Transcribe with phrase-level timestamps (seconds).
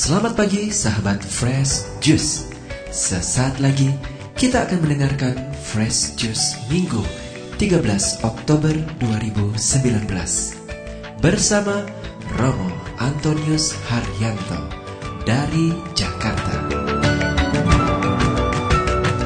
[0.00, 2.48] Selamat pagi sahabat Fresh Juice.
[2.88, 3.92] Sesaat lagi
[4.32, 7.04] kita akan mendengarkan Fresh Juice Minggu
[7.60, 9.60] 13 Oktober 2019
[11.20, 11.84] bersama
[12.40, 14.72] Romo Antonius Haryanto
[15.28, 16.64] dari Jakarta.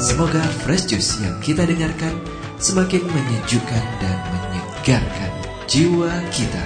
[0.00, 2.16] Semoga Fresh Juice yang kita dengarkan
[2.56, 5.32] semakin menyejukkan dan menyegarkan
[5.68, 6.64] jiwa kita.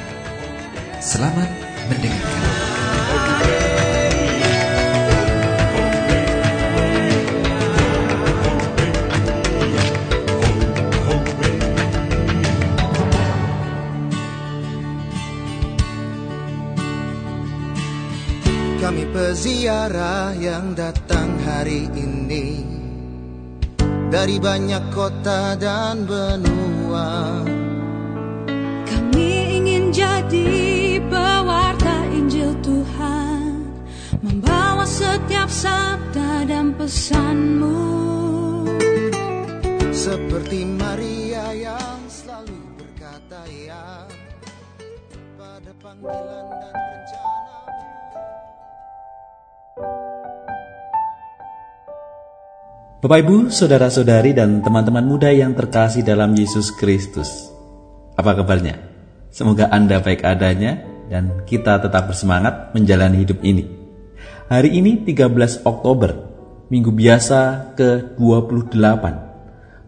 [1.03, 1.51] Selamat
[1.91, 2.67] mendengarkan.
[19.37, 22.65] Peziarah yang datang hari ini.
[24.09, 27.45] Dari banyak kota dan benua.
[28.89, 33.77] Kami ingin jadi pewarta Injil Tuhan.
[34.25, 37.77] Membawa setiap sabda dan pesanmu.
[39.93, 44.09] Seperti Maria yang selalu berkata ya
[45.37, 46.96] Pada panggilan dan
[53.07, 57.55] Bapak Ibu, saudara-saudari dan teman-teman muda yang terkasih dalam Yesus Kristus.
[58.19, 58.83] Apa kabarnya?
[59.31, 63.63] Semoga Anda baik adanya dan kita tetap bersemangat menjalani hidup ini.
[64.51, 65.23] Hari ini 13
[65.63, 66.19] Oktober,
[66.67, 69.05] minggu biasa ke-28.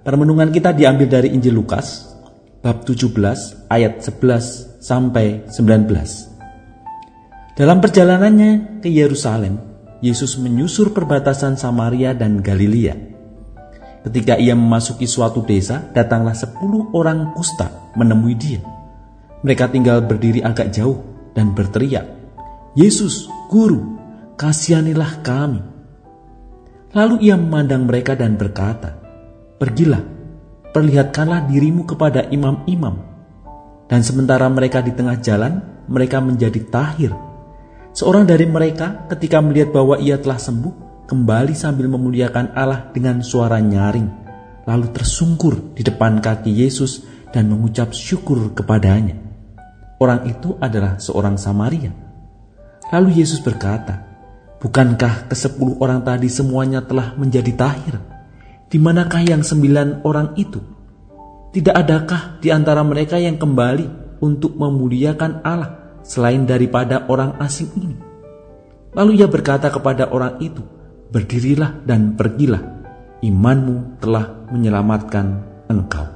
[0.07, 2.15] Permenungan kita diambil dari Injil Lukas,
[2.63, 5.91] bab 17 ayat 11 sampai 19.
[7.59, 12.95] Dalam perjalanannya ke Yerusalem, Yesus menyusur perbatasan Samaria dan Galilea.
[14.07, 18.63] Ketika ia memasuki suatu desa, datanglah sepuluh orang kusta menemui dia.
[19.43, 21.03] Mereka tinggal berdiri agak jauh
[21.35, 22.07] dan berteriak,
[22.79, 23.99] Yesus, Guru,
[24.39, 25.61] kasihanilah kami.
[26.95, 29.03] Lalu ia memandang mereka dan berkata,
[29.59, 30.03] Pergilah,
[30.71, 33.03] perlihatkanlah dirimu kepada imam-imam.
[33.91, 35.59] Dan sementara mereka di tengah jalan,
[35.91, 37.11] mereka menjadi tahir
[37.97, 43.57] Seorang dari mereka ketika melihat bahwa ia telah sembuh, kembali sambil memuliakan Allah dengan suara
[43.59, 44.09] nyaring,
[44.69, 49.17] lalu tersungkur di depan kaki Yesus dan mengucap syukur kepadanya.
[49.99, 51.91] Orang itu adalah seorang Samaria.
[52.93, 54.09] Lalu Yesus berkata,
[54.59, 57.95] Bukankah kesepuluh orang tadi semuanya telah menjadi tahir?
[58.67, 60.59] Di manakah yang sembilan orang itu?
[61.55, 65.78] Tidak adakah di antara mereka yang kembali untuk memuliakan Allah
[66.09, 67.97] selain daripada orang asing ini.
[68.97, 70.65] Lalu ia berkata kepada orang itu,
[71.13, 72.81] "Berdirilah dan pergilah,
[73.21, 76.09] imanmu telah menyelamatkan engkau."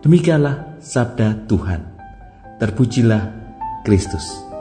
[0.00, 1.84] Demikianlah sabda Tuhan.
[2.56, 3.22] Terpujilah
[3.84, 4.55] Kristus.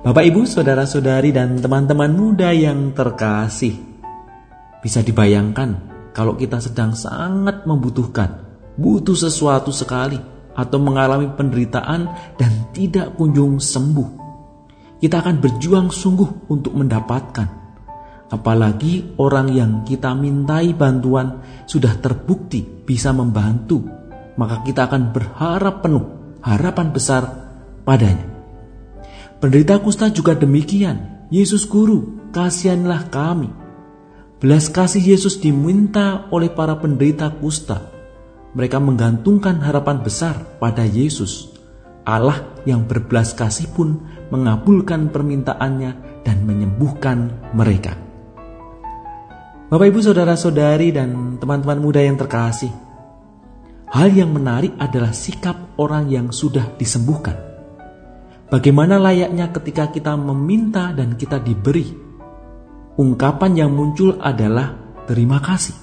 [0.00, 3.76] Bapak, Ibu, saudara-saudari, dan teman-teman muda yang terkasih,
[4.80, 5.76] bisa dibayangkan
[6.16, 8.46] kalau kita sedang sangat membutuhkan,
[8.80, 10.16] butuh sesuatu sekali,
[10.56, 12.08] atau mengalami penderitaan
[12.40, 14.08] dan tidak kunjung sembuh.
[15.00, 17.48] Kita akan berjuang sungguh untuk mendapatkan,
[18.32, 23.84] apalagi orang yang kita mintai bantuan sudah terbukti bisa membantu,
[24.40, 26.04] maka kita akan berharap penuh,
[26.40, 27.22] harapan besar
[27.84, 28.29] padanya.
[29.40, 31.24] Penderita kusta juga demikian.
[31.32, 33.48] Yesus Guru, kasihanlah kami.
[34.36, 37.88] Belas kasih Yesus diminta oleh para penderita kusta.
[38.52, 41.56] Mereka menggantungkan harapan besar pada Yesus.
[42.04, 47.96] Allah yang berbelas kasih pun mengabulkan permintaannya dan menyembuhkan mereka.
[49.72, 52.68] Bapak, ibu, saudara-saudari, dan teman-teman muda yang terkasih,
[53.88, 57.49] hal yang menarik adalah sikap orang yang sudah disembuhkan.
[58.50, 61.86] Bagaimana layaknya ketika kita meminta dan kita diberi?
[62.98, 64.74] Ungkapan yang muncul adalah
[65.06, 65.78] terima kasih.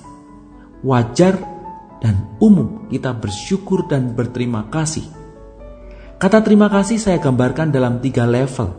[0.83, 1.39] Wajar
[2.03, 5.07] dan umum kita bersyukur dan berterima kasih.
[6.19, 8.75] Kata terima kasih saya gambarkan dalam tiga level.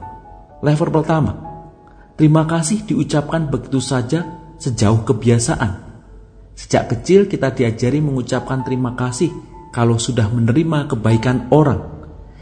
[0.61, 1.33] Level pertama,
[2.21, 5.89] terima kasih diucapkan begitu saja sejauh kebiasaan.
[6.53, 9.33] Sejak kecil kita diajari mengucapkan terima kasih
[9.73, 11.98] kalau sudah menerima kebaikan orang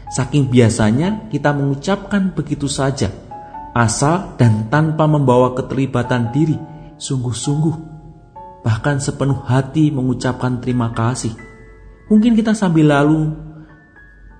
[0.07, 3.11] Saking biasanya kita mengucapkan begitu saja,
[3.75, 6.55] asal dan tanpa membawa keterlibatan diri,
[6.95, 7.75] sungguh-sungguh,
[8.63, 11.35] bahkan sepenuh hati mengucapkan terima kasih.
[12.07, 13.35] Mungkin kita sambil lalu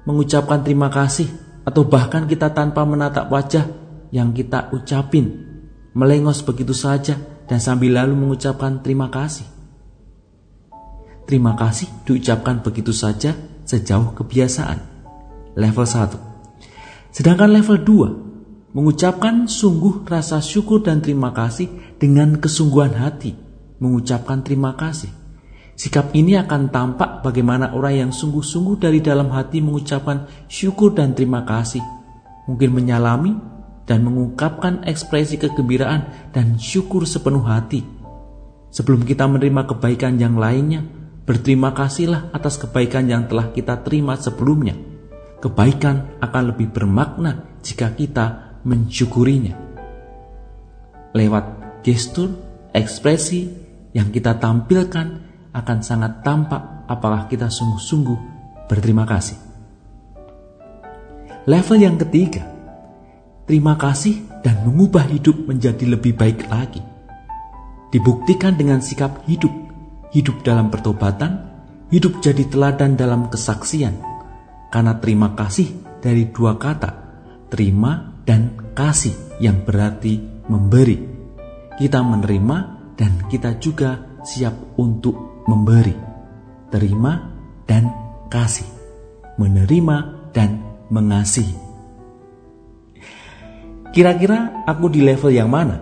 [0.07, 1.27] mengucapkan terima kasih,
[1.67, 3.67] atau bahkan kita tanpa menatap wajah
[4.15, 5.43] yang kita ucapin,
[5.91, 9.43] melengos begitu saja dan sambil lalu mengucapkan terima kasih.
[11.27, 13.35] terima kasih diucapkan begitu saja
[13.67, 14.96] sejauh kebiasaan.
[15.57, 16.13] Level 1.
[17.09, 23.33] Sedangkan level 2 mengucapkan sungguh rasa syukur dan terima kasih dengan kesungguhan hati,
[23.81, 25.09] mengucapkan terima kasih.
[25.73, 31.41] Sikap ini akan tampak bagaimana orang yang sungguh-sungguh dari dalam hati mengucapkan syukur dan terima
[31.41, 31.81] kasih.
[32.45, 33.33] Mungkin menyalami
[33.89, 37.81] dan mengungkapkan ekspresi kegembiraan dan syukur sepenuh hati.
[38.69, 40.85] Sebelum kita menerima kebaikan yang lainnya,
[41.25, 44.96] berterima kasihlah atas kebaikan yang telah kita terima sebelumnya.
[45.37, 49.53] Kebaikan akan lebih bermakna jika kita mensyukurinya.
[51.13, 51.45] Lewat
[51.85, 52.33] gestur,
[52.73, 53.47] ekspresi
[53.93, 55.07] yang kita tampilkan
[55.53, 58.19] akan sangat tampak apakah kita sungguh-sungguh
[58.69, 59.37] berterima kasih.
[61.47, 62.43] Level yang ketiga,
[63.47, 66.83] terima kasih dan mengubah hidup menjadi lebih baik lagi.
[67.87, 69.51] Dibuktikan dengan sikap hidup,
[70.11, 71.47] hidup dalam pertobatan,
[71.87, 74.06] hidup jadi teladan dalam kesaksian.
[74.67, 76.91] Karena terima kasih dari dua kata,
[77.47, 80.97] terima dan kasih yang berarti memberi.
[81.77, 82.57] Kita menerima
[82.97, 85.95] dan kita juga siap untuk memberi,
[86.73, 87.31] terima
[87.63, 87.87] dan
[88.27, 88.67] kasih,
[89.39, 89.97] menerima
[90.35, 91.55] dan mengasihi.
[93.95, 95.79] Kira-kira aku di level yang mana?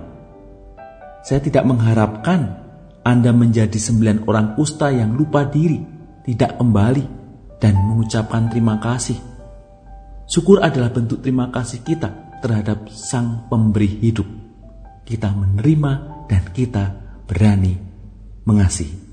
[1.25, 2.61] Saya tidak mengharapkan
[3.01, 5.81] Anda menjadi sembilan orang kusta yang lupa diri,
[6.21, 7.24] tidak kembali,
[7.59, 9.17] dan mengucapkan terima kasih.
[10.25, 14.25] Syukur adalah bentuk terima kasih kita terhadap Sang Pemberi hidup.
[15.05, 15.91] Kita menerima
[16.25, 16.85] dan kita
[17.29, 17.77] berani
[18.45, 19.05] mengasihi.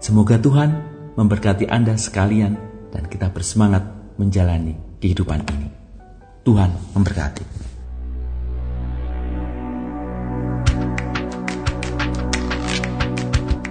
[0.00, 0.70] Semoga Tuhan
[1.18, 2.56] memberkati Anda sekalian
[2.88, 3.84] dan kita bersemangat
[4.16, 5.68] menjalani kehidupan ini.
[6.40, 7.44] Tuhan memberkati.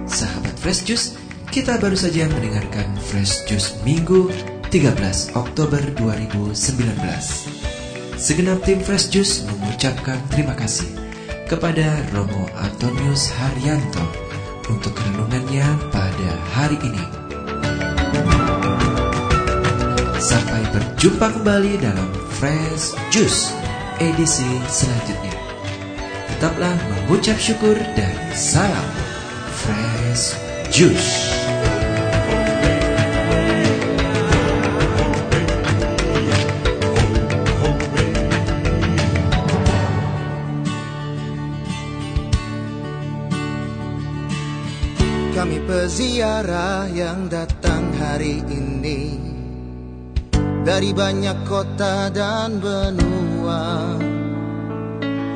[0.06, 1.18] Sahabat Fresh Juice,
[1.50, 4.30] kita baru saja mendengarkan Fresh Juice Minggu
[4.70, 6.54] 13 Oktober 2019.
[8.14, 10.86] Segenap tim Fresh Juice mengucapkan terima kasih
[11.50, 14.06] kepada Romo Antonius Haryanto
[14.70, 17.04] untuk renungannya pada hari ini.
[20.22, 23.50] Sampai berjumpa kembali dalam Fresh Juice
[23.98, 25.34] edisi selanjutnya.
[26.30, 28.86] Tetaplah mengucap syukur dan salam
[29.50, 30.38] Fresh
[30.70, 31.29] Juice.
[46.40, 49.20] Peziarah yang datang hari ini.
[50.64, 53.96] Dari banyak kota dan benua.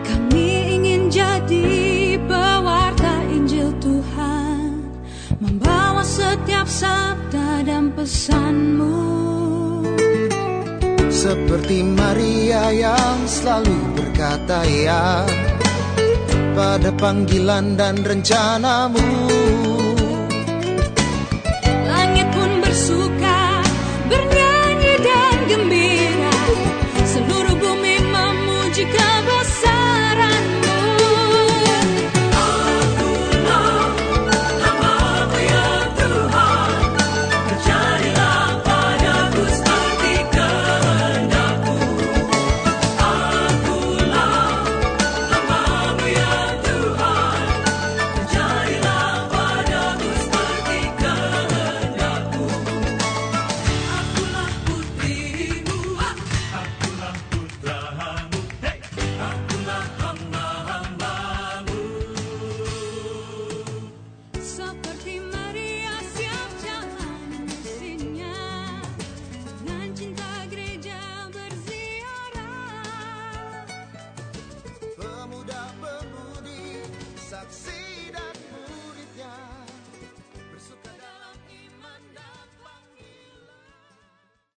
[0.00, 0.48] Kami
[0.80, 4.80] ingin jadi pewarta Injil Tuhan.
[5.44, 8.96] Membawa setiap sabda dan pesanmu.
[11.12, 15.24] Seperti Maria yang selalu berkata ya
[16.52, 19.73] Pada panggilan dan rencanamu
[22.86, 23.23] su